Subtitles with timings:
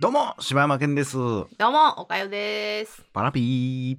[0.00, 3.02] どうも柴山健ですどうも、おかよです。
[3.12, 3.96] パラピー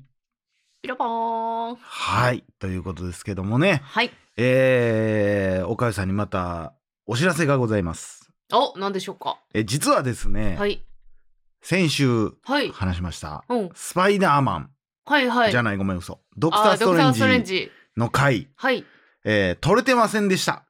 [0.81, 1.75] ピロポーン。
[1.75, 4.11] はいということですけどもねはい。
[4.37, 6.73] えー、岡かさんにまた
[7.05, 9.39] お知らせがございますお、なんでしょうか。
[9.53, 10.83] え実はですね、はい。
[11.61, 12.69] 先週はい。
[12.71, 13.69] 話しましたうん。
[13.73, 14.69] スパイダーマン、
[15.05, 15.51] はいはい。
[15.51, 17.71] じゃないごめん嘘ドクタあーストレンドクターストレンジジ。
[17.97, 18.85] の回、はい。
[19.23, 20.61] えー、撮れてませんでしたわ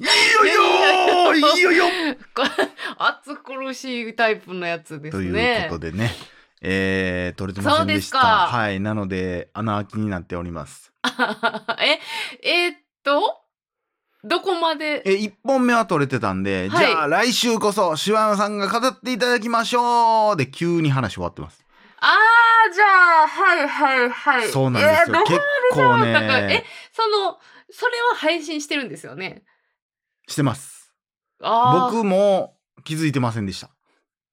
[0.00, 0.06] いい
[0.42, 1.36] よよー。
[1.36, 1.84] いいよよ
[2.34, 2.48] これ
[2.98, 5.66] 暑苦しいタイプのやつですというね。
[5.68, 6.10] ことでね、
[6.60, 8.18] えー、撮れてませんでした。
[8.18, 8.80] はい。
[8.80, 10.92] なので穴開きになっております。
[11.80, 11.98] え、
[12.48, 13.38] えーっと、
[14.22, 15.02] どこまで？
[15.06, 16.86] え1本目は撮れてたんで、はい。
[16.86, 20.36] じゃあ来週こそ柴山さんが語っていただきましょう。
[20.36, 21.64] で急に話終わってます、
[22.02, 22.84] あー、じゃ
[23.24, 24.48] あ、はいはいはい。
[24.48, 25.40] そうなんですよ、えー結
[25.72, 27.38] 構だからえね、その、
[27.70, 29.44] それは配信してるんですよね？
[30.26, 30.92] してます。
[31.40, 33.70] 僕も気づいてませんでした。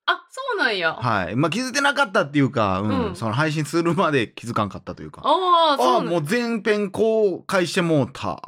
[0.05, 0.93] あ、そうなんや。
[0.93, 1.35] はい。
[1.35, 3.07] まあ気づいてなかったっていうか、うん。
[3.09, 3.15] うん。
[3.15, 5.21] その配信するまで気づかんかったというか。
[5.25, 8.41] ああ、そうなんあもう全編公開してもうた。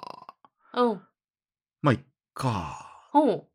[0.74, 1.02] うん。
[1.82, 2.00] まあいっ
[2.34, 3.10] か。
[3.12, 3.48] ほう。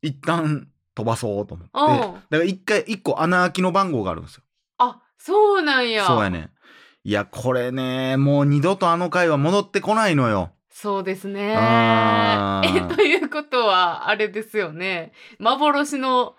[0.00, 1.72] 一旦飛ばそうと思って。
[1.74, 1.96] だう。
[2.10, 4.42] んから一回一個穴開きの番号があるんですよ。
[4.42, 4.43] あ、
[5.24, 6.06] そうなんや。
[6.06, 6.50] そうやねん
[7.04, 11.54] いやこれねもう二度とあの回は戻ってこないのよそうですね。
[11.56, 15.12] あえ、ーということは、あれですよね。
[15.38, 16.34] 幻の、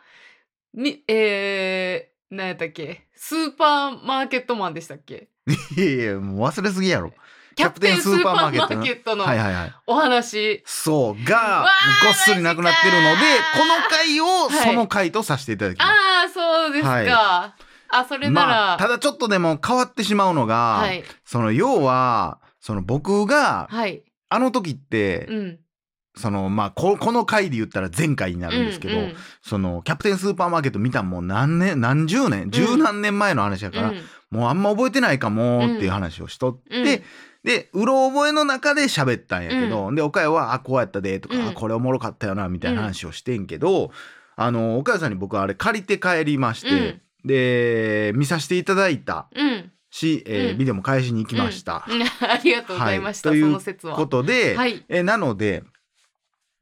[0.73, 3.08] み、えー、何やったっけ？
[3.16, 5.30] スーパーマーケットマンでしたっけ？
[5.78, 7.13] いやいやもう忘れすぎやろ
[7.56, 8.52] キャプテンスーパーマー
[8.83, 10.61] ケットのはいはいはいお話。
[10.66, 11.66] そうが
[12.03, 13.16] ごっそりなくなってるので
[13.58, 15.91] この回をはいその回とさせていただきます、あ
[16.25, 16.89] あ、そうですか。
[16.89, 17.66] はい
[18.00, 21.04] あ、それなら、まあただちょっとでも変わってしまうのが、はい。
[21.24, 24.04] その要はその僕がはい。
[24.30, 25.60] あの時って、うん。
[26.18, 29.16] そのまあここの回で言ったら前回になるんですけど、うんうん。
[29.42, 34.02] そのキャプテンスーパーマーケット見たんもう何年何十年十何年前の話やから、うん。
[34.31, 37.03] もうあんま覚えてないかもっていう話をしとって、うん。
[37.46, 43.92] でうろ覚えの中で喋ったんやけど、で岡谷は「あこうやったで」とか、これおもろかったよな」みたいな話をしてんけど、
[44.36, 49.72] あの岡谷さんに僕あれ借りて帰りまして、で見させていただいたうん。
[49.90, 51.86] し、えーうんビデオも返しに行きました。
[51.88, 53.96] うん ありがとうございました、はいその説は。
[53.96, 54.84] ことで、はい。
[54.90, 55.63] えなので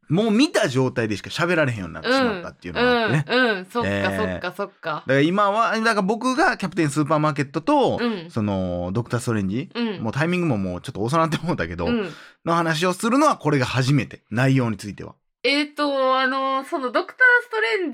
[0.09, 3.25] もう見た状態でしか喋られへんようになってしまったっていうのがあってね。
[3.27, 12.13] うん、うん、そっか、えーそっかそっかだから今はだから僕がキャプテンスーパーマーケットと、うんそのドクター・ストレンジ、うんもうタイミングももうちょっと遅なって思ったけど、うん
[12.45, 15.15] の話をするのはこれが初めて内容については。
[15.43, 17.93] えっ、とあのそのドクター・ストレン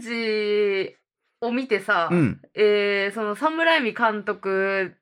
[0.90, 0.96] ジ
[1.42, 2.42] を見てさ、うん。
[2.54, 4.96] えーそのサムライミ監督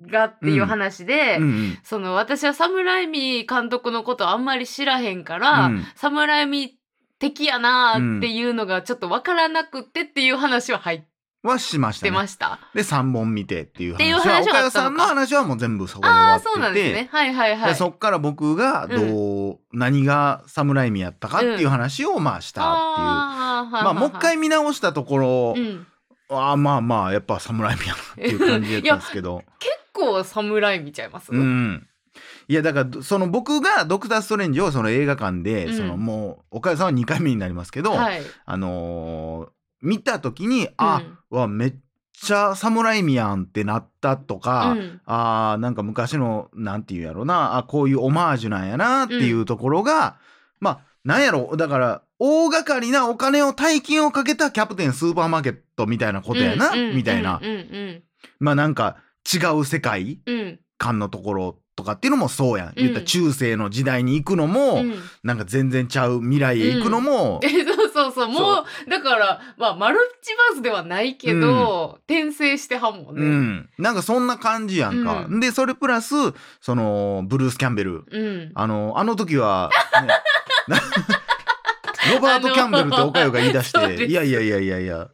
[0.00, 1.78] がっていう話で、うんうん。
[1.84, 5.84] その私はサムライミ監督のことあんまり知らへんから、うん。
[5.94, 6.78] サムライミ
[7.18, 11.02] 敵やなーっていうのがちょっとわからなくってっていう話は入っ
[11.42, 12.10] はしましたね。
[12.10, 12.60] てました。
[12.74, 17.08] で3本見てっていう話は岡谷さんの話はもう全部そこで終わっててそうなんですね。
[17.10, 17.68] はいはいはい。
[17.70, 22.76] でそっから僕がどう、何が侍味やったかっていう話をまあしたっていう。
[22.76, 25.86] あーまあもう一回見直したところ、うん、
[26.30, 29.42] ああまあまあやっぱ侍味やなっていう感じだったんですけど。
[29.58, 31.32] 結構侍見ちゃいます？
[31.32, 31.86] うん。
[32.48, 38.22] いやだからその僕がドクター・ストレンジをその映画館で、うんそのもう岡谷さんは2回目になりますけど、はい。
[38.44, 39.48] あのー
[39.82, 41.38] 見た時にあ、うん。
[41.38, 41.74] わめっ
[42.12, 45.00] ちゃ侍味やんってなったとか、うん。
[45.04, 50.18] あーなんか昔のなんていうんやろなあこういうオマージュなんやなっていうところが、
[50.60, 57.48] まあなんやろだから大掛かりなお金を大金をかけたキャプテンスーパーマーケットみたいなことやな、うんうんみたいな、うん。
[57.48, 58.02] うん
[58.38, 58.96] まあなんか
[59.32, 60.60] 違う世界うんうん。
[60.78, 62.72] 観のところとかっていうのもそうやん、ん。
[62.76, 64.94] 言ったら中世の時代に行くのも、うん。
[65.22, 68.28] なんか全然ちゃう未来へ行くのも、 えそうそうそう。
[68.28, 73.22] もうだからまあマルチバースではないけど、転生してはんもんね。
[73.22, 75.26] うん、なんかそんな感じやんか。
[75.28, 76.14] うでそれプラス
[76.60, 78.04] そのブルース・キャンベル。
[78.10, 78.52] うん。
[78.54, 79.70] あのあの時は、
[80.02, 80.08] ね
[80.68, 80.80] な
[82.12, 85.08] ロバート・キャンベルっておかよが言い出して「いやいやいやいやいや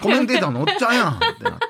[0.00, 1.64] コメンテーターのおっちゃんやん」ってなって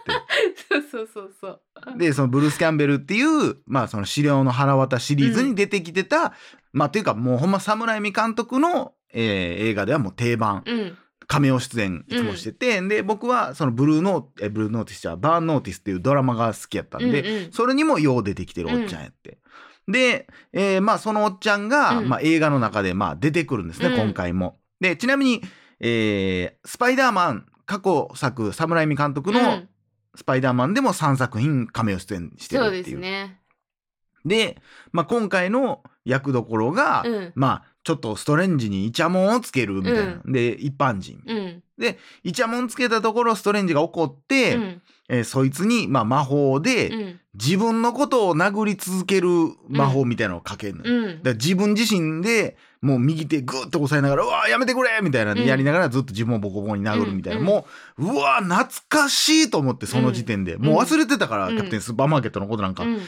[0.91, 1.61] そうそうそう。
[1.99, 6.35] でそのブルース・キャンベルっていうまあその資料の腹渡シリーズに出てきてた、
[6.73, 10.63] まあっていうかもうほんま侍味監督の、えー映画ではもう定番。
[10.67, 10.99] うん。
[11.27, 17.53] カメオ出演いつもしてて、で僕はそのブルーノーえブルーノーティスじゃバーンノーティスっていうドラマが好きやったんで、うんうん。
[17.53, 19.39] それにもよう出てきてるおっちゃんやって。
[19.89, 22.09] で、えーまあそのおっちゃんが、うん。
[22.11, 23.95] まあ、映画の中でまあ出てくるんですね、うん。
[23.95, 24.59] 今回も。
[24.81, 25.43] でちなみに、
[25.81, 29.69] えースパイダーマン過去作侍味監督の、うん
[30.15, 32.97] スパイダーマンでも3作品カメオ出演してるそうでっていう。
[32.97, 33.41] すね。
[34.25, 34.61] で、
[34.93, 37.33] まあ、今回の役どころが、うん。
[37.35, 40.21] まあ、ちょっとストレンジにイチャモンをつけるみたいな。
[40.25, 41.23] で、一般人。
[41.27, 41.63] うん。
[42.23, 44.83] イチャモンつけたところ、ストレンジが怒って、うん。
[45.09, 47.21] えーそいつに、まあ、魔法で、うん。
[47.35, 49.29] 自分のことを殴り続ける
[49.69, 51.15] 魔法みたいなのをかけるのよ。
[51.25, 51.37] うん。
[51.37, 57.67] 自分自身でもう右手グーッと押さえながら「うわーやめてくれ!」みたいなうんやりながらずっと自分をボコボコに殴るみたいな、うんも
[57.99, 62.85] ううわー懐かしいと思ってその時点で、んもう忘れてたから、うんキャプテンスーパーマーケットのことなんか。
[62.85, 63.01] うん。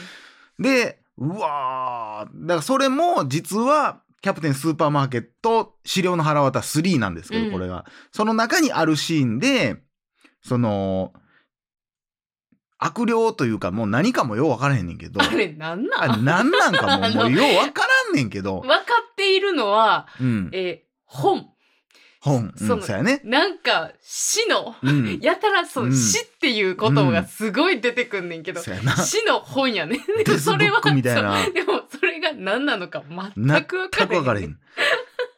[0.59, 9.77] でうわーだからそれも実はキャプテンスーパーマーケット資料の腹渡3なんですけど、うんこれがその中にあるシーンで
[10.43, 11.13] その
[12.79, 16.11] 悪霊というかもう何かもよう分からへんねんけどあれなんなん？
[16.11, 18.75] あ何なんかもあのもう よう分からんねんけど分、か
[19.11, 21.47] っているのは、うん、えー本。
[22.19, 23.21] 本、うん、そうやね。
[23.23, 28.61] なんか死の、うん、 やたらそう、うん死っていうことがすごい出てくんねんけど。
[28.61, 29.99] 死の本やね。
[30.17, 33.03] でデスブックみたいなそうでもそれが何なのか
[33.35, 34.07] 全全く分からへん。
[34.09, 34.57] く分からへん。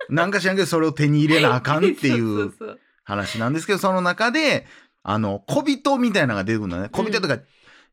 [0.09, 4.65] なんか知らんけどそれを手に入れなあかんってい そううそう話なんですけどその中で
[5.03, 6.89] あの小人みたいなのが出てくるのね。
[6.89, 7.39] 小人とか、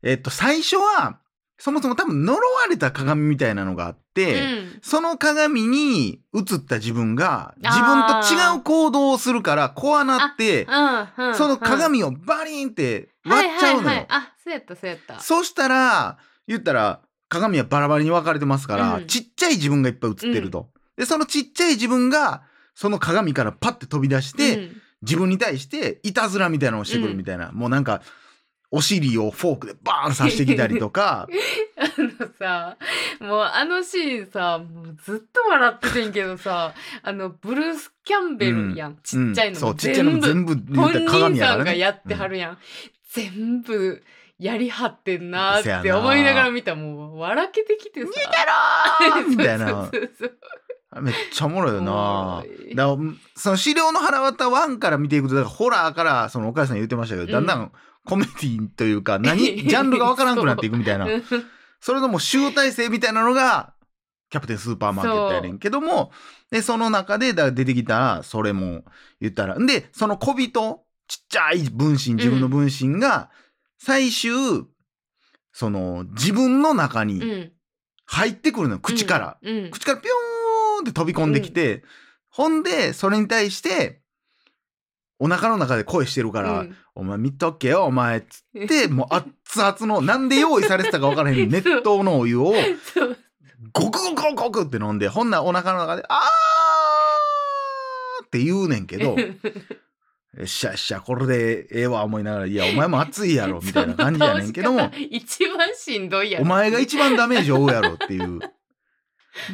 [0.03, 1.19] えっと最初は
[1.59, 4.79] そもそも多分呪われた鏡みたいなのがあって、うん。
[4.81, 10.65] その鏡に映った自分が自分と違う行動をするから怖なって
[11.17, 13.87] うんうん、その鏡をバリンって割っちゃうのよ。
[13.87, 15.19] はいはいはい、あそうやったそうやった。
[15.19, 19.07] そしたら言ったら鏡はバラバラに分かれてますから、うん。
[19.07, 20.69] ちっちゃい自分がいっぱい映ってると。
[20.95, 22.43] でそのちっちゃい自分が
[22.75, 28.01] その鏡からパッて飛び出して、うん自分に対していたずらみたいなのをしてくるみたいな、もうなんか
[28.69, 31.27] お尻をフォークでバーン刺してきたりとか。
[31.79, 32.77] あのさ
[33.19, 36.73] もうあのシーンさもうずっと笑っててんけどさ
[37.03, 39.77] あのブルース・キャンベルやん、ちっちゃいのもうん。
[39.77, 41.63] ちっちゃいのも全部言本ったら人さん。
[41.63, 42.57] がやってはるやん、
[43.11, 44.03] 全部
[44.39, 48.07] やりはってんなーって思いながら見たらもう笑けてきてさ。
[48.07, 49.67] 逃げろーみたいな。
[49.69, 50.37] そうそうそう
[51.01, 52.43] めっちゃおもろいよな。
[52.75, 52.97] だ
[53.35, 57.31] その資料の腹渡1から見ていくとだからホラーからその岡谷さん言ってましたけど、うん。
[57.31, 57.71] だんだん
[58.05, 61.05] コメディというか 何ジャンルがわからんくなっていくみたいな。
[61.07, 61.23] うん。
[61.79, 63.73] それのもう集大成みたいなのが
[64.29, 66.11] キャプテンスーパーマーケットやねんけども
[66.49, 68.83] でその中でだ出てきたらそれも
[69.21, 73.29] 言ったらでその小人ちっちゃい分身自分の分身が
[73.77, 74.31] 最終
[75.53, 77.51] その自分の中にうん。
[78.07, 79.37] 入ってくるのよ口から。
[79.41, 79.69] うん。
[79.69, 80.26] 口からピョーン
[80.79, 81.83] って飛び込んできて、
[82.29, 84.01] ほんでそれに対して
[85.19, 92.55] お腹の中で声してるから「うんお前見とけよお前」っつって もう熱々のなんで用意されてたか分からへん 熱湯のお湯を
[93.73, 99.33] ゴクゴクゴクって飲んでほんならお腹の中で「あー!」って言うねんけど「よ
[100.43, 108.39] っしゃよっしゃこれでええわ」思いながら「いやお前も熱いやろ」みたいな感じやねんけども一番しんどいやお前が一番ダメージを負うやろっていう。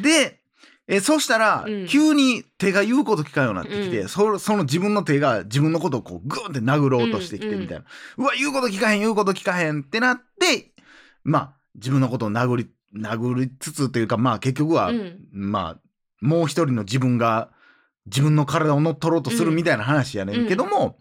[0.02, 0.40] で、
[0.86, 1.86] えそしたら、うん。
[1.86, 4.08] 急に手が言うこと聞かんようになってきて、うん。
[4.08, 7.84] そその自分の手が自分のことをこうグーンって殴ろうとしてきてみたいな。
[8.18, 10.72] うわ、言うこと聞かへん、言うこと聞かへんってなって、
[11.22, 15.26] まあ、自分のことを殴り、殴りつつというか、まあ結局は、うん。
[15.32, 15.80] まあ、
[16.20, 17.50] もう一人の自分が
[18.06, 20.98] 自分の体を乗っ取ろうとするみたいな話やねんけども、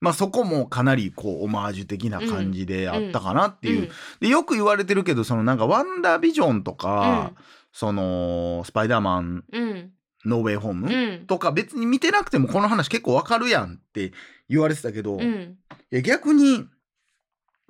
[0.00, 3.90] まあそこもかなりこうオマージュ的な感じであったかなっていう、
[4.20, 7.32] でよく言われてるけどそのなんかワンダービジョンとか、
[7.76, 9.62] そのスパイダーマンうん。
[9.62, 9.90] うん
[10.24, 11.26] ノーウェイホーム、うん。
[11.28, 14.12] とか別に見てなくてもこの話結構わかるやんって
[14.48, 15.56] 言われてたけど、いうん。
[15.90, 16.66] や逆に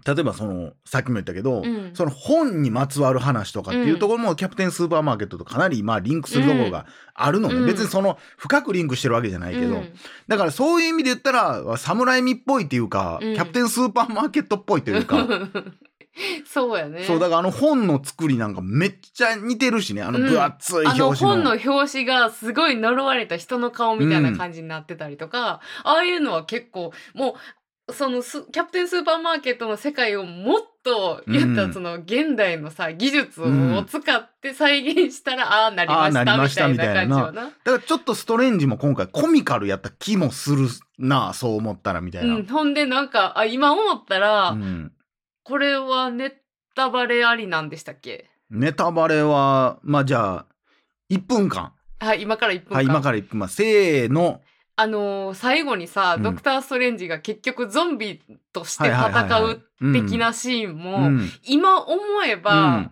[0.06, 1.90] 例えばそのさっきも言ったけど、うん。
[1.94, 7.66] その本にまつわる話とかっていうところも、キャプテンスーパーマーケットとかなりまあリンクするところがあるのね、うん。
[7.66, 9.92] 別にその深くリンクしてるわけじゃないけど、うん。
[10.28, 13.34] だからそういう意味で言ったら侍味っぽいっていうか、うん。
[13.34, 15.26] キャプテンスーパーマーケットっぽいというか。
[16.46, 17.04] そうやね。
[17.04, 20.02] そうだからあの本の作りなんかめっちゃ似てるしね。
[20.02, 27.36] あの分厚い表紙の,、本の表紙がすごい呪われた人の顔みたいな感じになってたりとか、ああいうのは結構も
[27.88, 37.44] うそのスキャプテンスーパーマーケットの世界をもっと言ったその現代のさ技術うんを使って再現したら、ああなりまああなりましたたたいな感じよな。
[37.44, 40.68] だからちょっとストレンジも今回コミカルやった気もする
[40.98, 44.92] なそう思ったらみたいな、うん、ほんでなんかあ今思ったら、うん
[45.46, 46.32] これはネ
[46.74, 48.28] タバレありなんでしたっけ？
[48.50, 50.46] ネタバレはまあじゃあ
[51.10, 51.72] 1分間。
[52.00, 54.40] はい今から1分間、はい今から1分間せーの。
[54.78, 56.22] あのー最後にさ、うん。
[56.22, 58.20] ドクター・ストレンジが結局ゾンビ
[58.52, 59.54] としてはいはいはいはい。
[59.54, 61.30] 戦う的なシーンも、うん。
[61.46, 62.90] 今思えば、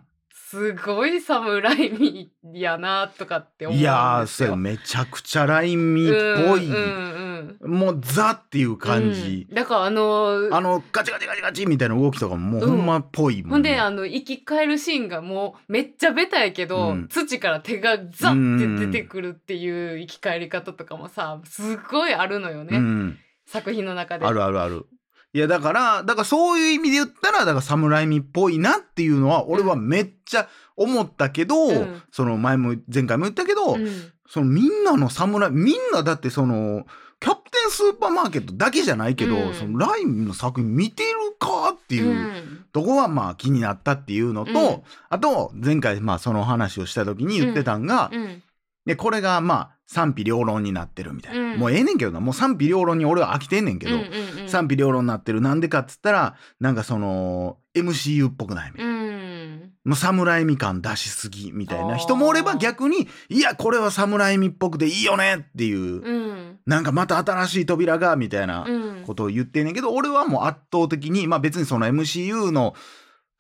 [0.55, 4.27] すごいサムライミやなとかって思うんいやー。
[4.27, 7.25] それめちゃくちゃラインミっぽい、うんうんうん
[7.63, 9.55] もうザっていう感じ、うん。
[9.55, 17.09] だからあのあのガチガチガチガチみたいな動きとかももうほんまっぽいもん、ほんであの生き返るシーンがもうめっちゃベタやけど、うん。
[17.09, 24.27] 土から手がザッて出てくるっていう生き返り方とかもさすごいあるのよね、うん、作品の中で。
[24.27, 24.87] あるあるある
[25.35, 32.03] いやだからだからそういう意味で言ったらだから侍味っぽいなっていうのは俺はめっちゃ思ったけど、うん。
[32.13, 34.13] その前も前回も言ったけど、うん。
[34.29, 36.87] そのみんなの侍みんなだってその
[37.19, 39.55] キャプテンスーパーマーケットだけじゃないけど、うん。
[39.55, 42.65] そのラインの作品見てるかっていう、うん。
[42.73, 44.83] とこはまあ気になったっていうのと、うん。
[45.09, 48.43] あと前回まあその話をした時に言ってたんが、うん
[48.87, 51.59] でこれがまあ賛否両論になってるみたいな、うん。
[51.59, 52.21] もうええねんけどな。
[52.21, 55.41] もう賛否両論に俺は飽きてんねんけど、うんうんうん賛否両論になってる。
[55.41, 58.93] なんでかっつったらなんかその MCU っぽくないみたいな。
[58.93, 59.73] うん。
[59.85, 61.97] もう侍味感出しすぎみたいな。
[61.97, 66.59] 人もおれば逆にいやこれは侍味っぽくていいよねっていう、うん。
[66.67, 69.03] なんかまた新しい扉がみたいなうん。
[69.05, 72.75] ことを言ってんねんけど、俺はもう圧倒的にまあ別にその MCU の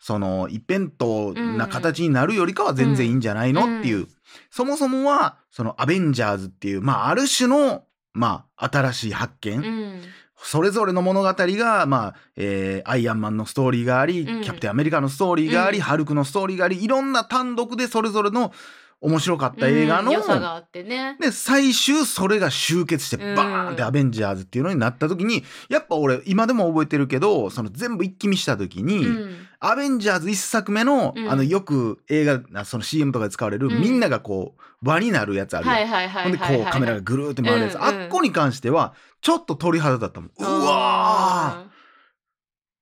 [0.05, 4.07] その一辺倒な形になるよりかは全然いいんじゃないの、うんっていう。
[4.51, 10.01] そもそもはそのアベンジャーズっていうまあある種のまあ新しい発見、うん。
[10.37, 14.43] それぞれの物語が、まあ、えーアイアンマンのストーリーがあり、うん。
[14.43, 15.85] キャプテンアメリカのストーリーがあり、うん。
[15.85, 18.53] ハルクのストーリーがあり、いろんな単独でそれぞれの
[19.01, 21.17] 面白かった映画の、うん良さがあってね。
[21.19, 23.35] で、最終それが集結してうん。
[23.35, 31.31] バーンってアベンジャーズっていうのになった時に、やっぱ俺今でも覚えてるけど、その全部一気見した時に、うんアベンジャーズ一作目の、うん。
[31.31, 33.81] あのよく映画、あその CM とかで使われる、うん。
[33.81, 36.65] みんながこう輪になるやつあるやんはいはいはほんでいはいはい。
[36.65, 40.31] こうカメラがぐるーって回るやつ、うんうんあっこに関してはちょっと鳥肌だったもん。
[40.39, 41.65] うわーあ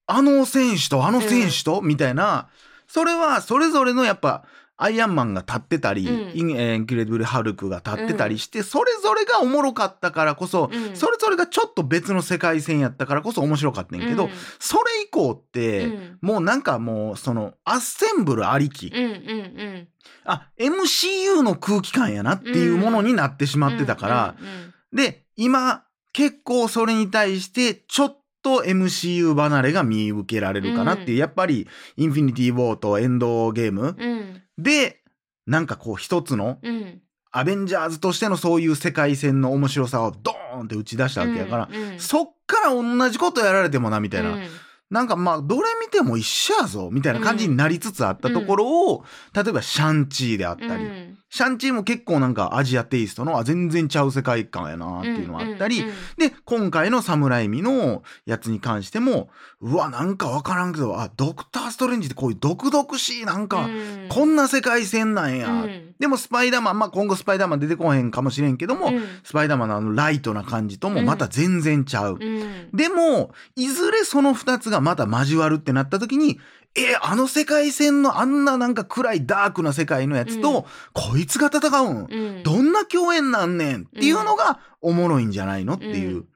[0.07, 2.49] あの選手とあの選手と、みたいな。
[2.89, 4.45] それはそれぞれのやっぱ
[4.83, 6.39] アイアンマンが立ってたり、うん。
[6.39, 10.97] インクレディブル・ハルクが立ってたりして、それぞれがおもろかったからこそ、うん。
[10.97, 14.31] それぞれがちょっと別の世界線やったからこそ面白かったんやけど、うん。
[14.59, 16.19] それ以降って、うん。
[16.21, 19.89] もうなんかもうそのアッセンブルありき、うんうんうん。
[20.25, 31.17] あ MCU の空気感やなっていうものになってしまってたから、うんうんで今結構それに対してちょっと MCU 離れが見受けられるかなっていう、うん。
[31.17, 33.97] やっぱりインフィニティ・ウォーとエンドゲーム。
[33.99, 35.01] うんで
[35.47, 37.01] なんかこう一つのうん。
[37.35, 41.99] アベンジャーズとしてのそういう世界線の面白さをドーンって打ち出したわけやから、うんうん。
[41.99, 44.43] そっから同じことやられてもなみたいな、うん。
[44.91, 64.09] なんかまあどれ見ても一緒やぞみたいな感じになりつつあったところを、例えばシャンチーであったり、うんシャンチーも結構なんかアジアテイストのあ全然ちゃう世界観やなっていうのがあったり、うんうんで今回のサムライミのやつに関してもうわなんかわからんけどあドクター・ストレンジってこういう毒々しいなんか、うん。
[64.09, 65.95] こんな世界線なんや、うん。
[65.99, 69.03] でもスパイダーマンまあ今後スパイダーマン出てこへんかもしれんけども、うん。
[69.25, 72.19] スパイダーマンのあのライトな感じともまた全然ちゃう。
[72.21, 72.71] うん。
[72.75, 76.39] でもいずれその2つがまた交わるってなった時に
[76.75, 80.65] えあの世界線のあんななんか暗いダークな世界のやつと、うん。
[80.93, 82.05] こいつが戦うん。
[82.05, 82.43] うん。
[82.43, 86.17] どんな共演なんねんっていうのがおもろいんじゃないのっていう。
[86.17, 86.27] うん。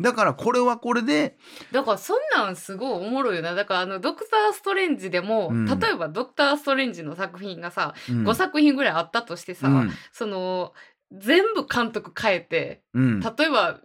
[0.00, 1.36] だからこれはこれで、
[1.72, 3.54] だからそんなんすごいおもろいよな。
[3.54, 5.66] だからあのドクター・ストレンジでも、うん。
[5.66, 8.28] 例えばドクター・ストレンジの作品がさ、うん。
[8.28, 9.90] 5作品ぐらいあったとしてさ、うん。
[10.12, 10.72] その
[11.12, 13.20] 全部監督変えてうん。
[13.20, 13.80] 例えば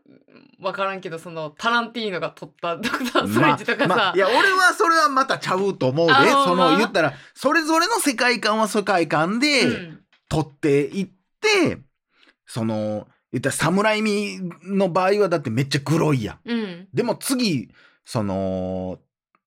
[0.60, 10.00] 分からんけどそのタランティーノが撮ったドクター・ストレンジとかさ、まあまあいや俺はそれはまたちゃうと思うでその言ったらそれぞれの世界観は世界観でうん。
[10.28, 11.78] 撮っていって、
[12.48, 16.50] その言ったら侍味の場合はだってめっちゃグロいやん。
[16.50, 16.88] うん。
[16.94, 17.70] でも次
[18.06, 19.00] その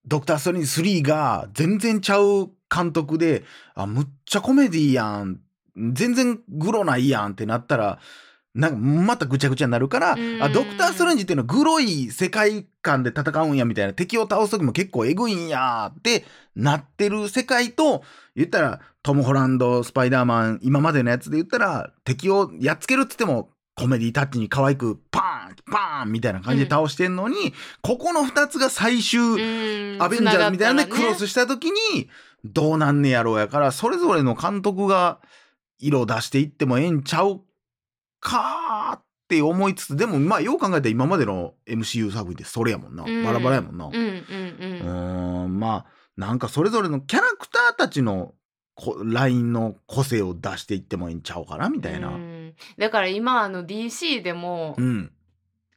[0.07, 3.43] ドクター・ストレンジ3が全然ちゃう監督で
[3.75, 5.41] あむっちゃコメディやん
[5.93, 7.99] 全然グロないやんってなったら
[8.55, 10.43] なんかまたぐちゃぐちゃになるからうん。
[10.43, 16.25] あドクター・ストレンジっていうのはグロい世界観で戦うんやみたいな敵を倒す時も結構エグいんやって
[16.57, 18.03] なってる世界と
[18.35, 30.03] 言ったらトム・ホランドスパイダーマン今までのやつで言ったら敵をやっつけるっつってもコメディタッチに可愛くパーンパーンみたいな感じで倒してんのに、ここの2つが最終、うん。
[30.03, 30.91] アベンジャーズみたいなね。
[30.91, 32.11] クロスした時に
[32.45, 35.21] どうなんねやろうやからそれぞれの監督が
[35.79, 37.41] 色を出していってもええんちゃう
[38.21, 43.25] かーって思いつつでもまあよう考えたら今までの MCU 作品ってそれやもんな、うん。
[43.25, 43.87] バラバラやもんな。
[43.87, 45.45] ううんうん。
[45.45, 48.35] うんまあなんかそれぞれのキャラクターたちの
[48.75, 52.09] こラインの個性を出していってもいいんちゃうかなみたいな。
[52.09, 52.55] うん。
[52.79, 55.13] だから今あの DC でもうん。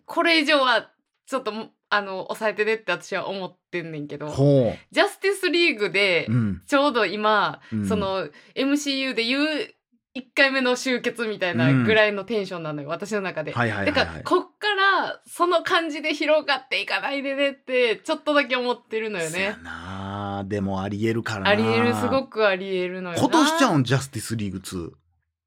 [0.05, 0.89] これ以上は
[1.25, 6.27] ちょっともあの抑えてねって私は思ってんねんけどほジャスティスリーグで
[6.67, 7.88] ちょうど今、うん。
[7.88, 9.74] その MCU で言う
[10.13, 13.53] 1回目の集結みたいなぐらいのテンションなのよ、私の中で。
[13.53, 19.56] はいはいはいだからはいこっからその感じで広がっていかないでねってちょっとだけ思ってるのよね。
[19.63, 21.56] なでもありえるからなあ。
[21.56, 23.22] りえるすごくありえるのよな。
[23.22, 24.91] 今年ちゃうんジャスティスリーグ2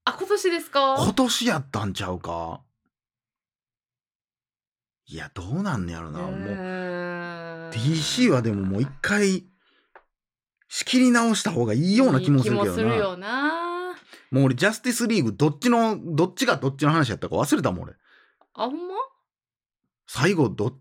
[0.06, 0.96] あ今年ですか？
[0.98, 2.62] 今年やったんちゃうか？
[5.06, 6.20] いやどうなんねやろな。
[6.20, 9.44] もう DC はでももう一回
[10.68, 12.70] 仕切り直した方がいいような気もするけどな。
[12.70, 13.63] いい気もするよな。
[14.34, 17.92] もう俺ジャスティスリーグどっちのどっちがどっちの話やったか忘れたもん俺。
[18.54, 18.94] あほんま？
[20.08, 20.72] 最後ど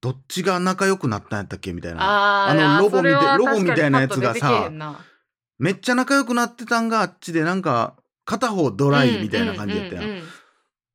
[0.00, 1.72] どっちが仲良くなったんやったっけ？
[1.72, 2.48] みたいな。
[2.48, 4.70] あのロボみたいロボみたいなやつがさ
[5.58, 10.22] めっちゃ仲良くなってたんがあっちでなんか片方ドライみたいな感じやったやん,、うんうんうん。
[10.22, 10.28] うん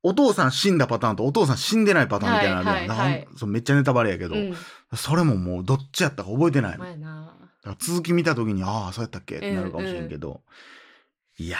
[0.08, 3.26] お父さん死んだパターンとお父さん死んでないパターンみたいなのあるやん、はいはいはい。
[3.26, 4.54] なんそうめっちゃネタバレやけど、うん。
[4.96, 7.34] それももうどっちやったか覚えてないな。
[7.80, 9.38] 続き見た時にああそうやったっけ？
[9.38, 10.42] ってなるかもしれんけど、
[11.38, 11.58] いや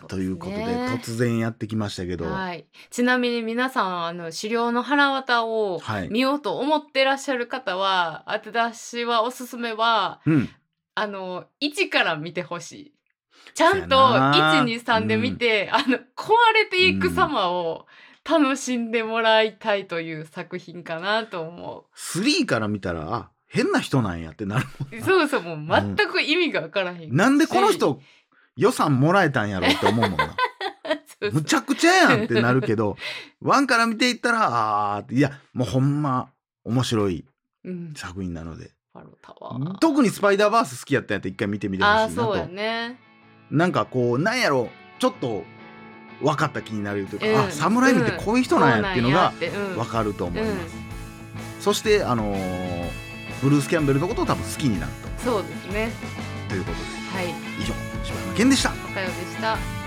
[0.00, 6.08] ーということで突然やってきましたけど、はい、ちなみに皆さんあの資料の腹渡をはい。
[6.08, 10.48] 見ようと思ってらっしゃる方は、私はおすすめはうん。
[10.94, 12.94] あの1から見てほしい。
[13.54, 17.86] ちゃんとそやな123で見て、あの壊れていく様を
[18.28, 25.02] 楽しんでもらいたいという作品かなと思3から見たらあ変な人なんやってなるう。
[25.02, 27.16] そうそうもう全く意味がわからへん。
[27.16, 28.00] なんでこの人
[28.58, 30.26] 予算もらえたんやろって思うもんな。
[31.06, 31.32] そうそう。
[31.32, 32.96] むちゃくちゃやんってなるけど
[33.42, 36.30] 1から見ていったらあーいやもうほんま
[36.64, 37.24] 面白い
[37.64, 38.72] うん、作品なので。
[38.92, 39.76] パロタは。
[39.80, 42.22] 特にスパイダーバース好きやったんやったら一回見てみてほしいなと。
[42.22, 42.98] ああそうやね。
[43.50, 45.44] なんかこうなんやろちょっと
[46.20, 47.48] 分かった気になるというか、うん。
[47.48, 49.50] あ侍ってこういう人なんやっていうのがそうなん。
[49.50, 50.76] やってうん分かると思います、
[51.60, 53.08] そしてあのー
[53.42, 54.92] ブルース・キャンベルのことを多分好きになる
[55.24, 55.90] そうですね。
[56.48, 56.86] とということで。
[57.16, 57.28] はい、
[57.60, 57.72] 以上
[58.38, 59.77] 柴山健でしたおかよでした。